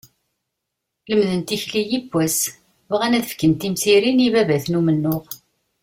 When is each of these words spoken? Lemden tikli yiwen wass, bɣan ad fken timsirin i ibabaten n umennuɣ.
Lemden 1.07 1.41
tikli 1.47 1.81
yiwen 1.91 2.09
wass, 2.13 2.39
bɣan 2.89 3.17
ad 3.17 3.25
fken 3.31 3.53
timsirin 3.59 4.23
i 4.23 4.25
ibabaten 4.27 4.73
n 4.75 4.79
umennuɣ. 4.79 5.23